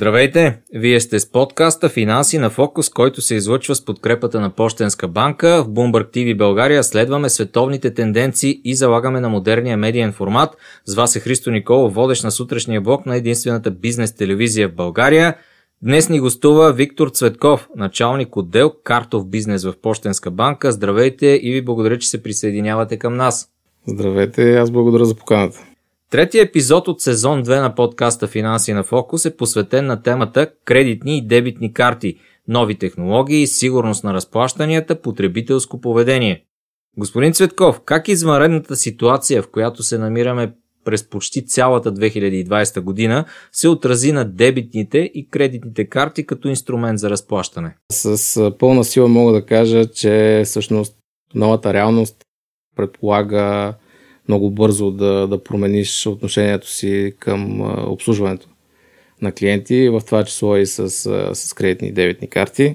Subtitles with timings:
[0.00, 0.58] Здравейте!
[0.74, 5.64] Вие сте с подкаста Финанси на фокус, който се излъчва с подкрепата на Пощенска банка.
[5.64, 10.56] В Bloomberg TV България следваме световните тенденции и залагаме на модерния медиен формат.
[10.84, 15.34] С вас е Христо Николов, водещ на сутрешния блок на единствената бизнес телевизия в България.
[15.82, 20.72] Днес ни гостува Виктор Цветков, началник отдел картов бизнес в Пощенска банка.
[20.72, 23.48] Здравейте и ви благодаря, че се присъединявате към нас.
[23.86, 25.69] Здравейте, аз благодаря за поканата.
[26.10, 31.18] Третия епизод от сезон 2 на подкаста Финанси на фокус е посветен на темата кредитни
[31.18, 32.16] и дебитни карти,
[32.48, 36.44] нови технологии, сигурност на разплащанията, потребителско поведение.
[36.98, 40.52] Господин Цветков, как извънредната ситуация, в която се намираме
[40.84, 47.10] през почти цялата 2020 година, се отрази на дебитните и кредитните карти като инструмент за
[47.10, 47.76] разплащане?
[47.92, 50.96] С пълна сила мога да кажа, че всъщност
[51.34, 52.16] новата реалност
[52.76, 53.74] предполага
[54.30, 58.48] много бързо да, да промениш отношението си към обслужването
[59.22, 60.90] на клиенти, в това число и с,
[61.34, 62.74] с кредитни и дебитни карти.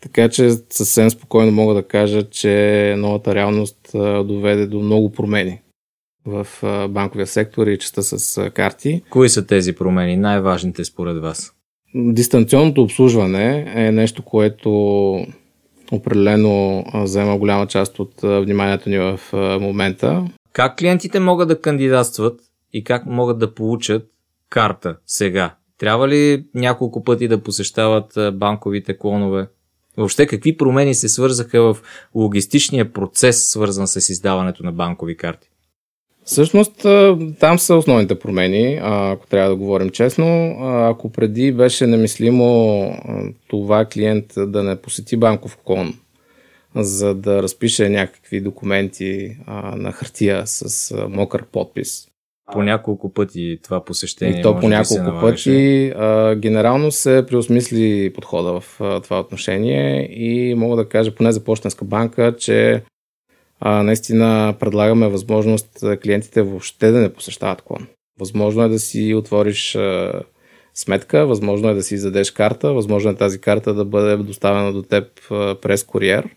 [0.00, 3.76] Така че съвсем спокойно мога да кажа, че новата реалност
[4.24, 5.60] доведе до много промени
[6.26, 6.46] в
[6.90, 9.02] банковия сектор и частта с карти.
[9.10, 11.52] Кои са тези промени, най-важните според вас?
[11.94, 14.70] Дистанционното обслужване е нещо, което
[15.92, 19.20] определено взема голяма част от вниманието ни в
[19.60, 20.24] момента.
[20.58, 22.40] Как клиентите могат да кандидатстват
[22.72, 24.10] и как могат да получат
[24.48, 25.54] карта сега?
[25.78, 29.48] Трябва ли няколко пъти да посещават банковите клонове?
[29.96, 31.76] Въобще какви промени се свързаха в
[32.14, 35.48] логистичния процес, свързан с издаването на банкови карти?
[36.24, 36.86] Всъщност
[37.40, 40.56] там са основните промени, ако трябва да говорим честно.
[40.62, 42.90] Ако преди беше немислимо
[43.48, 45.94] това клиент да не посети банков клон
[46.74, 52.08] за да разпише някакви документи а, на хартия с а, мокър подпис.
[52.52, 54.40] По няколко пъти това посещение.
[54.40, 55.92] И то по няколко пъти.
[55.96, 61.44] А, генерално се преосмисли подхода в а, това отношение и мога да кажа, поне за
[61.44, 62.82] Почтенска банка, че
[63.60, 67.86] а, наистина предлагаме възможност клиентите въобще да не посещават клон.
[68.20, 70.12] Възможно е да си отвориш а,
[70.74, 74.82] сметка, възможно е да си издадеш карта, възможно е тази карта да бъде доставена до
[74.82, 76.28] теб а, през куриер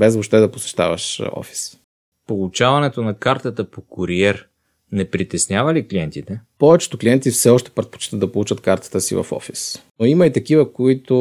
[0.00, 1.76] без въобще да посещаваш офис.
[2.26, 4.46] Получаването на картата по куриер
[4.92, 6.40] не притеснява ли клиентите?
[6.58, 9.82] Повечето клиенти все още предпочитат да получат картата си в офис.
[10.00, 11.14] Но има и такива, които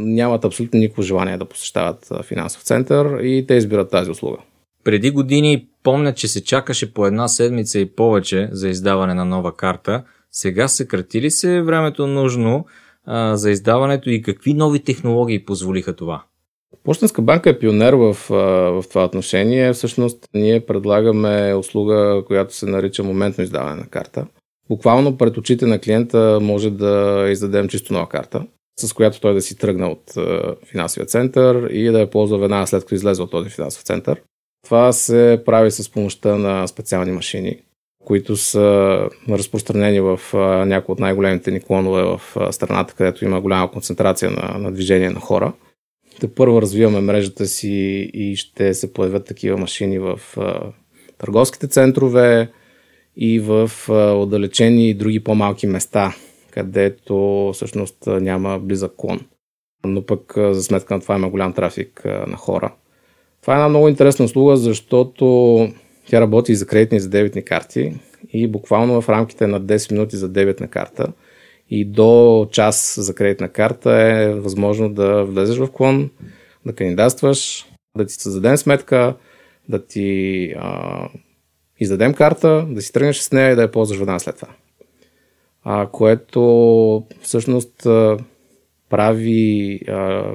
[0.00, 4.36] нямат абсолютно никакво желание да посещават финансов център и те избират тази услуга.
[4.84, 9.56] Преди години помня, че се чакаше по една седмица и повече за издаване на нова
[9.56, 10.04] карта.
[10.30, 12.66] Сега съкрати ли се времето нужно
[13.04, 16.22] а, за издаването и какви нови технологии позволиха това?
[16.86, 19.72] Почтенска банка е пионер в, в това отношение.
[19.72, 24.26] Всъщност ние предлагаме услуга, която се нарича моментно издаване на карта.
[24.68, 28.46] Буквално пред очите на клиента може да издадем чисто нова карта,
[28.78, 30.02] с която той да си тръгне от
[30.66, 34.20] финансовия център и да я ползва веднага след като излезе от този финансов център.
[34.64, 37.58] Това се прави с помощта на специални машини,
[38.04, 40.20] които са разпространени в
[40.66, 42.20] някои от най-големите ни клонове в
[42.52, 45.52] страната, където има голяма концентрация на, на движение на хора–
[46.20, 50.60] да първо развиваме мрежата си и ще се появят такива машини в а,
[51.18, 52.50] търговските центрове
[53.16, 56.14] и в а, отдалечени други по-малки места,
[56.50, 59.20] където всъщност няма близък клон.
[59.84, 62.74] Но пък за сметка на това има голям трафик а, на хора.
[63.42, 65.68] Това е една много интересна услуга, защото
[66.06, 67.92] тя работи и за кредитни и за дебитни карти
[68.32, 71.12] и буквално в рамките на 10 минути за дебитна карта–
[71.70, 76.10] и до час за кредитна карта е възможно да влезеш в клон,
[76.66, 77.66] да кандидатстваш,
[77.96, 79.14] да ти създадем сметка,
[79.68, 81.08] да ти а,
[81.78, 84.48] издадем карта, да си тръгнеш с нея и да я ползваш веднага след това.
[85.64, 87.86] А, което всъщност
[88.90, 90.32] прави а,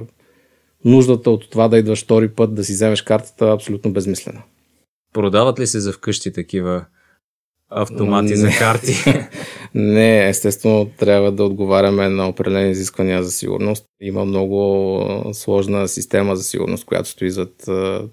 [0.85, 4.43] нуждата от това да идваш втори път да си вземеш картата абсолютно безмислена.
[5.13, 6.85] Продават ли се за вкъщи такива
[7.71, 8.93] автомати за карти?
[9.75, 13.85] Не, естествено трябва да отговаряме на определени изисквания за сигурност.
[14.01, 17.69] Има много сложна система за сигурност, която стои зад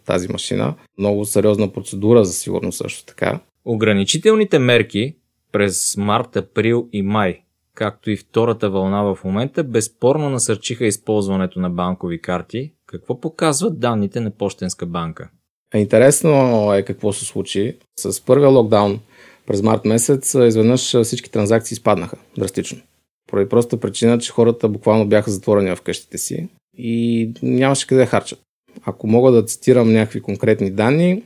[0.06, 0.74] тази машина.
[0.98, 3.40] Много сериозна процедура за сигурност също така.
[3.64, 5.14] Ограничителните мерки
[5.52, 7.40] през март, април и май,
[7.74, 12.72] както и втората вълна в момента, безспорно насърчиха използването на банкови карти.
[12.86, 15.30] Какво показват данните на Пощенска банка?
[15.74, 17.76] Интересно е какво се случи.
[17.98, 19.00] С първия локдаун
[19.48, 22.78] през март месец изведнъж всички транзакции спаднаха драстично.
[23.30, 26.48] Поради проста причина, че хората буквално бяха затворени в къщите си
[26.78, 28.40] и нямаше къде да харчат.
[28.84, 31.22] Ако мога да цитирам някакви конкретни данни,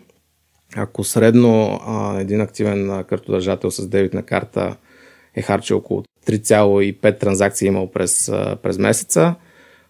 [0.76, 4.76] ако средно а, един активен картодържател с дебитна карта
[5.34, 8.32] е харчил около 3,5 транзакции имал през,
[8.62, 9.34] през месеца,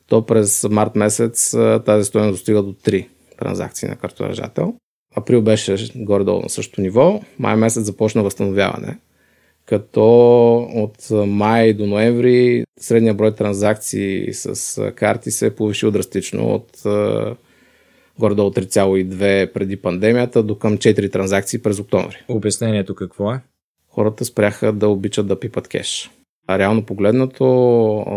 [0.07, 1.57] то през март месец
[1.87, 3.09] тази стоеност достига до 3
[3.39, 4.75] транзакции на картодържател.
[5.15, 8.99] Април беше горе-долу на същото ниво, май месец започна възстановяване,
[9.67, 16.83] като от май до ноември средния брой транзакции с карти се е повишил драстично от
[18.19, 22.17] горе-долу 3,2 преди пандемията до към 4 транзакции през октомври.
[22.29, 23.41] Обяснението какво е?
[23.89, 26.11] Хората спряха да обичат да пипат кеш.
[26.47, 27.45] А реално погледнато,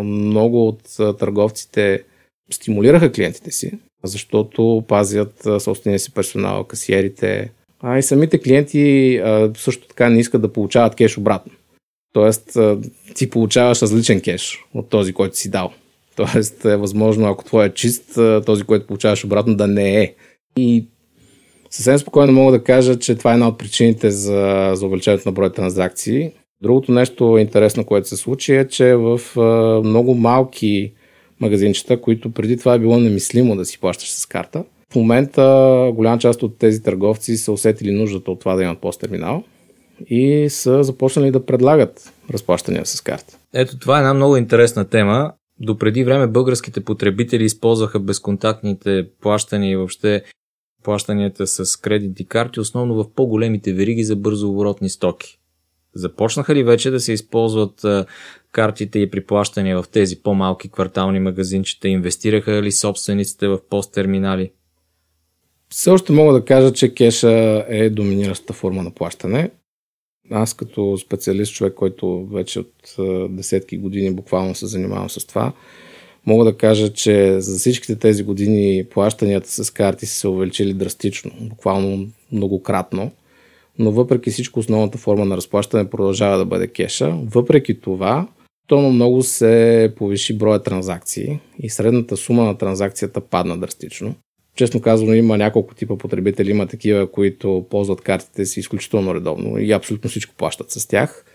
[0.03, 0.81] много от
[1.17, 2.03] търговците
[2.51, 7.51] стимулираха клиентите си, защото пазят собствения си персонал, касиерите.
[7.83, 9.21] А и самите клиенти
[9.57, 11.51] също така не искат да получават кеш обратно.
[12.13, 12.57] Тоест,
[13.15, 15.71] ти получаваш различен кеш от този, който си дал.
[16.15, 20.13] Тоест е възможно, ако твой е чист, този, който получаваш обратно, да не е.
[20.57, 20.85] И
[21.69, 25.31] съвсем спокойно мога да кажа, че това е една от причините за, за увеличението на
[25.31, 26.31] броя транзакции.
[26.61, 29.21] Другото нещо интересно, което се случи е, че в
[29.83, 30.93] много малки
[31.39, 35.41] магазинчета, които преди това е било немислимо да си плащаш с карта, в момента
[35.93, 39.43] голяма част от тези търговци са усетили нуждата от това да имат посттерминал
[40.09, 43.37] и са започнали да предлагат разплащания с карта.
[43.53, 45.31] Ето това е една много интересна тема.
[45.59, 50.23] До преди време българските потребители използваха безконтактните плащания и въобще
[50.83, 55.39] плащанията с кредитни карти, основно в по-големите вериги за бързо оборотни стоки.
[55.95, 57.85] Започнаха ли вече да се използват
[58.51, 61.87] картите и приплащания в тези по-малки квартални магазинчета?
[61.87, 64.51] Инвестираха ли собствениците в посттерминали?
[65.69, 69.51] Все още мога да кажа, че кеша е доминираща форма на плащане.
[70.31, 72.95] Аз като специалист, човек, който вече от
[73.29, 75.53] десетки години буквално се занимавам с това,
[76.25, 81.31] мога да кажа, че за всичките тези години плащанията с карти са се увеличили драстично,
[81.41, 83.11] буквално многократно.
[83.79, 87.17] Но въпреки всичко основната форма на разплащане продължава да бъде кеша.
[87.23, 88.27] Въпреки това,
[88.67, 94.15] то много се повиши броя транзакции и средната сума на транзакцията падна драстично.
[94.55, 96.51] Честно казано, има няколко типа потребители.
[96.51, 101.25] Има такива, които ползват картите си изключително редовно и абсолютно всичко плащат с тях.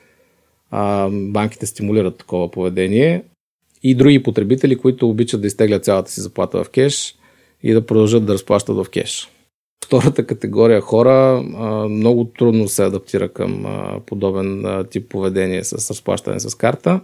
[0.70, 3.22] А, банките стимулират такова поведение.
[3.82, 7.14] И други потребители, които обичат да изтеглят цялата си заплата в кеш
[7.62, 9.28] и да продължат да разплащат в кеш.
[9.90, 11.42] Втората категория хора
[11.88, 13.66] много трудно се адаптира към
[14.06, 17.00] подобен тип поведение с разплащане с карта,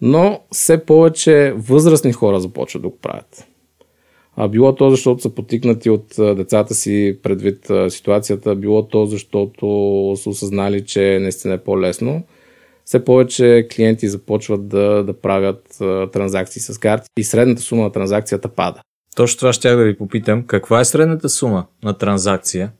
[0.00, 3.46] но все повече възрастни хора започват да го правят.
[4.36, 9.66] А било то, защото са потикнати от децата си предвид ситуацията, било то, защото
[10.16, 12.22] са осъзнали, че наистина е по-лесно.
[12.84, 15.76] Все повече клиенти започват да, да правят
[16.12, 18.80] транзакции с карти и средната сума на транзакцията пада.
[19.18, 20.42] Точно това ще да ви попитам.
[20.42, 22.70] Каква е средната сума на транзакция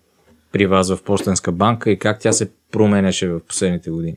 [0.52, 4.17] при вас в Почтенска банка и как тя се променяше в последните години?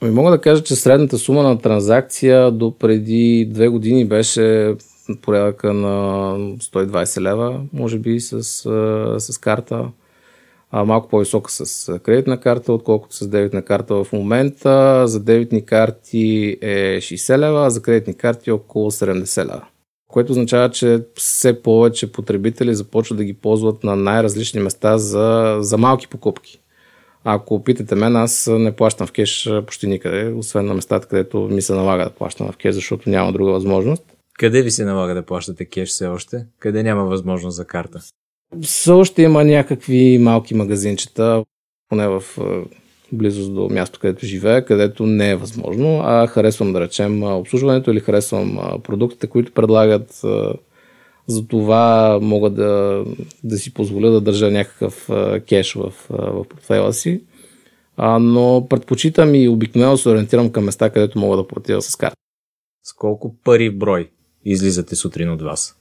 [0.00, 4.74] Ами мога да кажа, че средната сума на транзакция до преди две години беше
[5.22, 5.88] порядъка на
[6.58, 8.42] 120 лева, може би с,
[9.18, 9.88] с карта.
[10.70, 15.02] А, малко по-висока с кредитна карта, отколкото с дебитна карта в момента.
[15.08, 19.66] За дебитни карти е 60 лева, а за кредитни карти е около 70 лева.
[20.08, 25.78] Което означава, че все повече потребители започват да ги ползват на най-различни места за, за
[25.78, 26.60] малки покупки.
[27.24, 31.62] Ако питате мен, аз не плащам в кеш почти никъде, освен на местата, където ми
[31.62, 34.02] се налага да плащам в кеш, защото няма друга възможност.
[34.38, 36.46] Къде ви се налага да плащате кеш все още?
[36.58, 38.00] Къде няма възможност за карта?
[38.62, 41.44] Все още има някакви малки магазинчета,
[41.88, 42.22] поне в
[43.12, 48.00] близост до място, където живея, където не е възможно, а харесвам да речем обслужването или
[48.00, 50.22] харесвам продуктите, които предлагат.
[51.26, 53.04] За това мога да,
[53.44, 55.10] да си позволя да държа някакъв
[55.48, 57.22] кеш в, в портфела си.
[57.96, 62.16] А, но предпочитам и обикновено се ориентирам към места, където мога да платя с карта.
[62.84, 64.10] С колко пари брой
[64.44, 65.77] излизате сутрин от вас?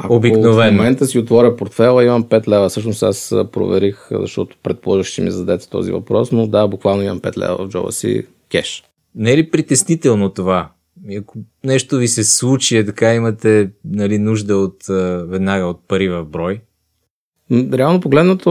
[0.00, 0.72] Ако Обикновено.
[0.72, 2.68] В момента си отворя портфела, имам 5 лева.
[2.68, 7.38] Всъщност аз проверих, защото предположих, че ми зададете този въпрос, но да, буквално имам 5
[7.38, 8.84] лева в джоба си кеш.
[9.14, 10.70] Не е ли притеснително това?
[11.18, 14.76] Ако нещо ви се случи, е така имате нали, нужда от
[15.30, 16.60] веднага от пари в брой,
[17.52, 18.50] Реално погледнато,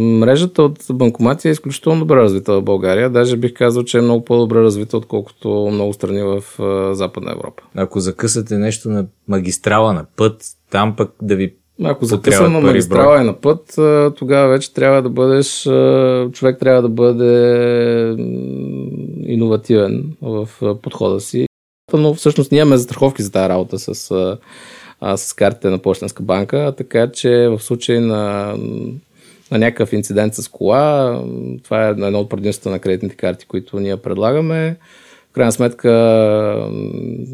[0.00, 3.10] мрежата от банкомати е изключително добре развита в България.
[3.10, 6.42] Даже бих казал, че е много по-добре развита, отколкото много страни в
[6.94, 7.62] Западна Европа.
[7.74, 13.20] Ако закъсате нещо на магистрала, на път, там пък да ви ако закъсвам на магистрала
[13.20, 13.74] и на път,
[14.18, 15.62] тогава вече трябва да бъдеш,
[16.32, 18.16] човек трябва да бъде
[19.26, 20.48] иновативен в
[20.82, 21.46] подхода си.
[21.92, 24.38] Но всъщност ние имаме застраховки за тази работа с
[25.16, 28.54] с картите на Почтенска банка, така че в случай на,
[29.50, 31.22] на някакъв инцидент с кола,
[31.64, 34.76] това е едно от предимствата на кредитните карти, които ние предлагаме.
[35.32, 35.90] крайна сметка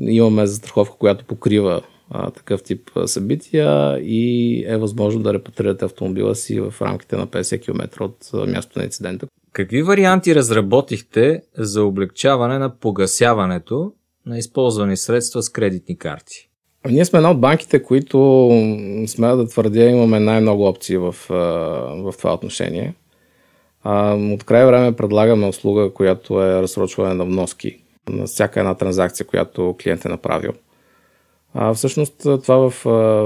[0.01, 1.83] имаме застраховка, която покрива
[2.17, 7.63] а, такъв тип събития и е възможно да репатрирате автомобила си в рамките на 50
[7.63, 9.27] км от мястото на инцидента.
[9.53, 13.93] Какви варианти разработихте за облегчаване на погасяването
[14.27, 16.49] на използвани средства с кредитни карти?
[16.89, 18.49] Ние сме една от банките, които
[19.07, 22.95] сме да твърдя имаме най-много опции в, в това отношение.
[24.33, 29.77] От край време предлагаме услуга, която е разсрочване на вноски на всяка една транзакция, която
[29.83, 30.53] клиент е направил.
[31.55, 32.85] А, всъщност това в,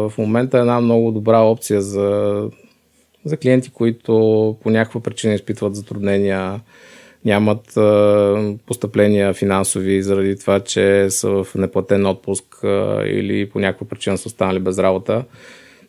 [0.08, 2.42] в момента е една много добра опция за,
[3.24, 4.12] за клиенти, които
[4.62, 6.60] по някаква причина изпитват затруднения,
[7.24, 13.86] нямат а, постъпления финансови заради това, че са в неплатен отпуск а, или по някаква
[13.86, 15.24] причина са останали без работа.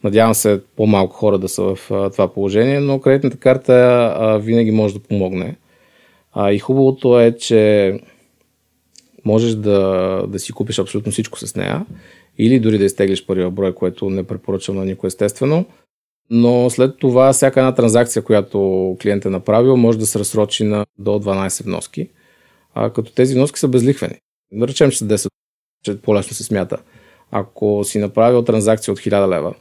[0.03, 3.74] Надявам се по-малко хора да са в а, това положение, но кредитната карта
[4.17, 5.55] а, винаги може да помогне.
[6.34, 7.93] А, и хубавото е, че
[9.25, 11.86] можеш да, да си купиш абсолютно всичко с нея
[12.39, 15.65] или дори да изтеглиш първия брой, което не препоръчвам на никой естествено.
[16.29, 20.86] Но след това всяка една транзакция, която клиент е направил, може да се разсрочи на
[21.00, 22.10] до 12 вноски,
[22.74, 24.15] а, като тези вноски са безлихвени.
[24.51, 25.29] Да речем, че са 10,
[25.84, 26.77] че по-лесно се смята.
[27.31, 29.55] Ако си направил транзакция от 1000 лева,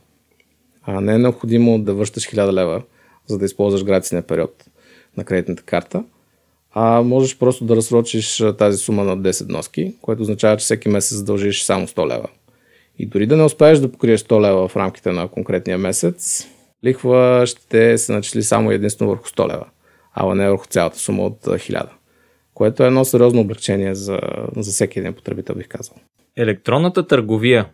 [0.82, 2.82] а не е необходимо да връщаш 1000 лева,
[3.26, 4.64] за да използваш гратисния период
[5.16, 6.04] на кредитната карта,
[6.74, 11.16] а можеш просто да разсрочиш тази сума на 10 носки, което означава, че всеки месец
[11.18, 12.28] задължиш само 100 лева.
[12.98, 16.48] И дори да не успееш да покриеш 100 лева в рамките на конкретния месец,
[16.84, 19.66] лихва ще се начисли само единствено върху 100 лева,
[20.14, 21.88] а не върху цялата сума от 1000.
[22.54, 24.20] Което е едно сериозно облегчение за,
[24.56, 25.96] за всеки един потребител, бих казал.
[26.36, 27.68] Електронната търговия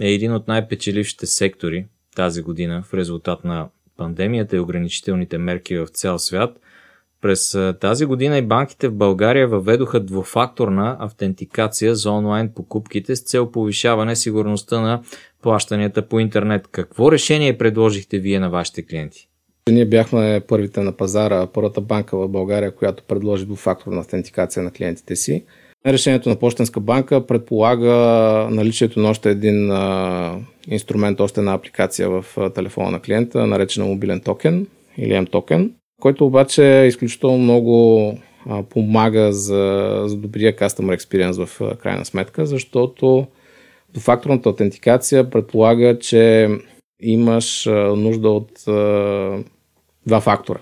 [0.00, 5.86] е един от най-печелившите сектори тази година в резултат на пандемията и ограничителните мерки в
[5.86, 6.60] цял свят–
[7.22, 13.50] през тази година и банките в България въведоха двуфакторна автентикация за онлайн покупките с цел
[13.50, 15.02] повишаване сигурността на
[15.42, 16.68] плащанията по интернет.
[16.72, 19.28] Какво решение предложихте вие на вашите клиенти?
[19.70, 25.16] Ние бяхме първите на пазара, първата банка в България, която предложи двуфакторна автентикация на клиентите
[25.16, 25.44] си.
[25.86, 27.92] Решението на Почтенска банка предполага
[28.50, 29.72] наличието на още един
[30.68, 32.24] инструмент, още една апликация в
[32.54, 34.66] телефона на клиента, наречена мобилен токен
[34.98, 41.76] или M-токен който обаче изключително много а, помага за, за добрия customer experience в а,
[41.76, 43.26] крайна сметка, защото
[43.92, 46.48] двуфакторната аутентикация предполага, че
[47.02, 49.38] имаш а, нужда от а,
[50.06, 50.60] два фактора,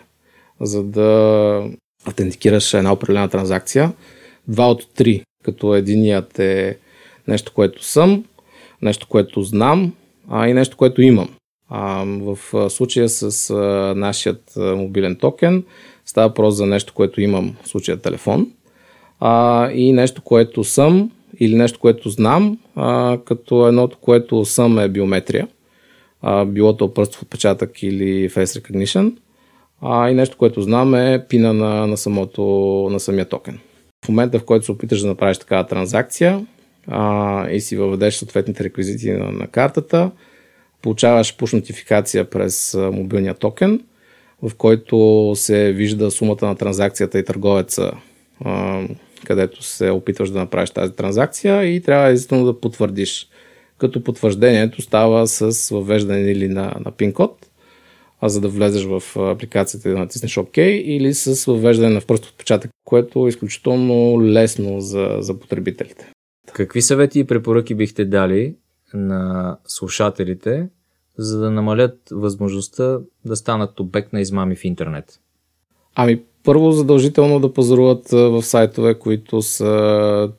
[0.60, 1.70] за да
[2.04, 3.92] автентикираш една определена транзакция.
[4.48, 6.78] Два от три, като единият е
[7.28, 8.24] нещо, което съм,
[8.82, 9.94] нещо, което знам,
[10.30, 11.28] а и нещо, което имам.
[11.70, 12.38] В
[12.70, 13.54] случая с
[13.96, 15.64] нашият мобилен токен
[16.06, 18.52] става въпрос за нещо, което имам, в случая телефон,
[19.72, 21.10] и нещо, което съм
[21.40, 22.58] или нещо, което знам,
[23.24, 25.48] като едното, което съм е биометрия,
[26.46, 29.16] било то пръстов отпечатък или face recognition,
[30.10, 32.42] и нещо, което знам е пина на, на, самото,
[32.90, 33.58] на самия токен.
[34.04, 36.46] В момента, в който се опиташ да направиш такава транзакция
[37.50, 40.10] и си въведеш съответните реквизити на, на картата,
[40.82, 43.80] получаваш push нотификация през мобилния токен,
[44.42, 47.92] в който се вижда сумата на транзакцията и търговеца,
[49.24, 53.28] където се опитваш да направиш тази транзакция и трябва единствено да потвърдиш.
[53.78, 57.46] Като потвърждението става с въвеждане или на, на пин код,
[58.20, 62.26] а за да влезеш в апликацията и да натиснеш OK, или с въвеждане на пръст
[62.26, 66.12] отпечатък, което е изключително лесно за, за потребителите.
[66.52, 68.54] Какви съвети и препоръки бихте дали
[68.94, 70.68] на слушателите,
[71.18, 75.20] за да намалят възможността да станат обект на измами в интернет?
[75.94, 79.64] Ами, първо задължително да пазаруват в сайтове, които са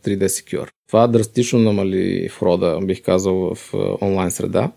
[0.04, 0.70] 3D Secure.
[0.88, 4.72] Това драстично намали фрода, бих казал, в онлайн среда.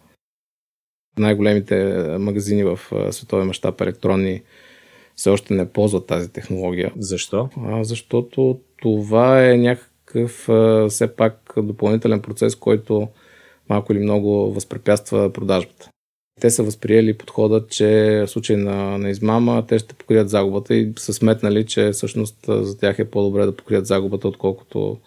[1.19, 4.43] Най-големите магазини в световен мащаб електронни
[5.17, 6.93] все още не ползват тази технология.
[6.97, 7.49] Защо?
[7.57, 10.49] А, защото това е някакъв
[10.89, 13.09] все пак допълнителен процес, който
[13.73, 15.89] малко или много възпрепятства продажбата.
[16.41, 20.93] Те са възприели подхода, че в случай на, на измама те ще покрият загубата и
[20.99, 24.99] са сметнали, че всъщност за тях е по-добре да покрият загубата, отколкото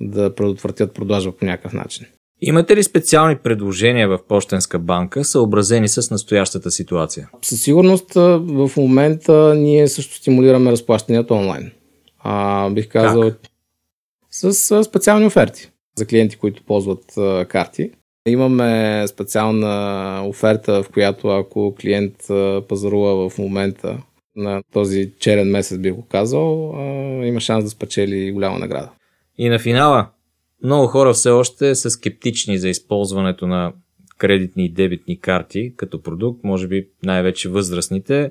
[0.00, 2.06] да предотвратят продажба по някакъв начин.
[2.40, 7.28] Имате ли специални предложения в Почтенска банка, съобразени с настоящата ситуация?
[7.42, 11.70] Със сигурност в момента ние също стимулираме разплащанията онлайн.
[12.18, 13.40] А, бих казал как?
[14.30, 17.04] с специални оферти за клиенти, които ползват
[17.48, 17.90] карти.
[18.26, 22.16] Имаме специална оферта, в която ако клиент
[22.68, 24.02] пазарува в момента
[24.36, 26.74] на този черен месец, би го казал,
[27.24, 28.90] има шанс да спечели голяма награда.
[29.38, 30.08] И на финала,
[30.64, 33.72] много хора все още са скептични за използването на
[34.18, 38.30] кредитни и дебитни карти като продукт, може би най-вече възрастните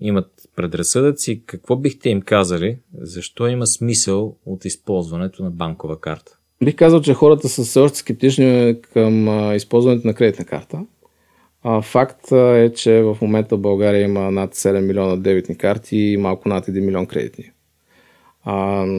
[0.00, 1.42] имат предразсъдъци.
[1.46, 2.78] Какво бихте им казали?
[3.00, 6.38] Защо има смисъл от използването на банкова карта?
[6.64, 10.80] Бих казал, че хората са все още скептични към използването на кредитна карта.
[11.62, 16.16] А, факт е, че в момента в България има над 7 милиона дебитни карти и
[16.16, 17.50] малко над 1 милион кредитни.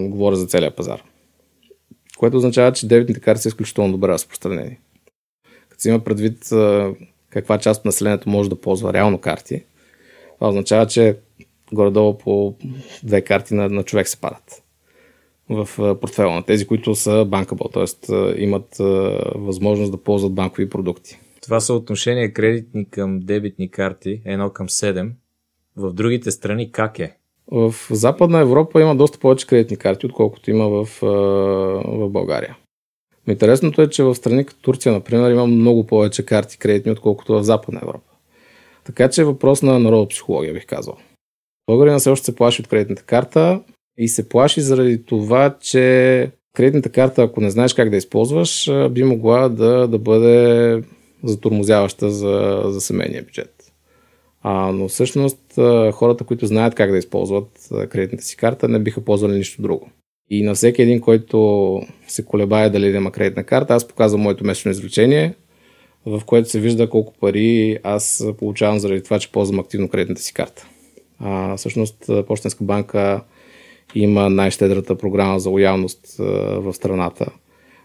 [0.09, 1.03] Говоря за целия пазар.
[2.17, 4.77] Което означава, че дебитните карти са изключително добре разпространени.
[5.69, 6.49] Като се има предвид
[7.29, 9.63] каква част от населението може да ползва реално карти,
[10.35, 11.17] това означава, че
[11.73, 12.55] горе-долу по
[13.03, 14.64] две карти на, на човек се падат
[15.49, 18.43] в портфела на тези, които са bankable, т.е.
[18.43, 18.75] имат
[19.35, 21.19] възможност да ползват банкови продукти.
[21.41, 25.11] Това съотношение кредитни към дебитни карти едно към 7.
[25.77, 27.17] В другите страни как е?
[27.51, 32.57] В Западна Европа има доста повече кредитни карти, отколкото има в, в България.
[33.27, 37.43] Интересното е, че в страни като Турция, например, има много повече карти кредитни, отколкото в
[37.43, 38.11] Западна Европа.
[38.83, 40.97] Така че е въпрос на народопсихология, бих казал.
[41.67, 43.61] Българина все още се плаши от кредитната карта
[43.97, 49.03] и се плаши заради това, че кредитната карта, ако не знаеш как да използваш, би
[49.03, 50.81] могла да, да бъде
[51.23, 53.55] затормозяваща за, за семейния бюджет.
[54.41, 55.39] А, но всъщност
[55.91, 59.89] хората, които знаят как да използват кредитната си карта, не биха ползвали нищо друго.
[60.29, 64.45] И на всеки един, който се колебае дали да има кредитна карта, аз показвам моето
[64.45, 65.33] месечно извлечение,
[66.05, 70.33] в което се вижда колко пари аз получавам заради това, че ползвам активно кредитната си
[70.33, 70.67] карта.
[71.19, 73.21] А, всъщност, Почтенска банка
[73.95, 77.25] има най-щедрата програма за лоялност в страната.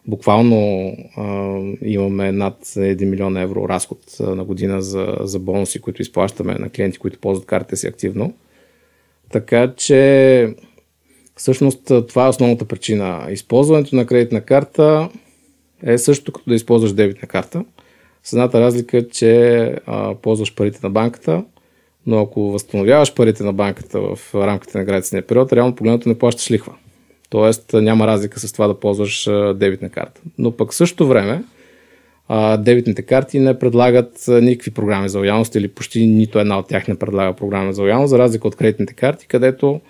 [0.07, 0.93] Буквално
[1.83, 6.99] имаме над 1 милион евро разход на година за, за бонуси, които изплащаме на клиенти,
[6.99, 8.35] които ползват картите си активно.
[9.33, 10.55] Така че
[11.37, 13.27] всъщност това е основната причина.
[13.31, 15.09] Използването на кредитна карта
[15.83, 17.65] е също като да използваш дебитна карта.
[18.23, 21.45] С едната разлика че а, ползваш парите на банката,
[22.11, 26.51] но ако възстановяваш парите на банката в рамките на границния период, реално погледнато не плащаш
[26.51, 26.73] лихва.
[27.29, 30.21] Тоест няма разлика с това да ползваш дебитна карта.
[30.39, 31.45] Но пък в същото време
[32.59, 36.99] дебитните карти не предлагат никакви програми за лоялност или почти нито една от тях не
[36.99, 39.81] предлага програми за лоялност, за разлика от кредитните карти, където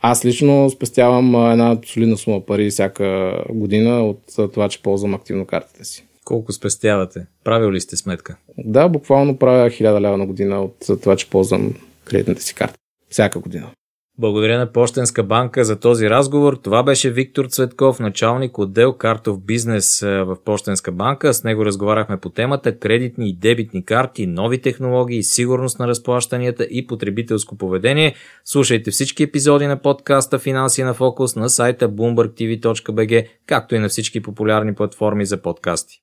[0.00, 4.20] аз лично спестявам една солидна сума пари всяка година от
[4.52, 6.06] това, че ползвам активно картите си.
[6.24, 7.26] Колко спестявате?
[7.44, 8.36] Правил ли сте сметка?
[8.58, 12.74] Да, буквално правя 1000 лева на година от това, че ползвам кредитната си карта.
[13.10, 13.70] Всяка година.
[14.18, 16.58] Благодаря на Пощенска банка за този разговор.
[16.62, 21.34] Това беше Виктор Цветков, началник отдел картов бизнес в Пощенска банка.
[21.34, 26.86] С него разговаряхме по темата кредитни и дебитни карти, нови технологии, сигурност на разплащанията и
[26.86, 28.14] потребителско поведение.
[28.44, 34.22] Слушайте всички епизоди на подкаста Финанси на фокус на сайта bloombergtv.bg, както и на всички
[34.22, 36.02] популярни платформи за подкасти.